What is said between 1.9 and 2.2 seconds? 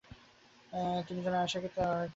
দেন।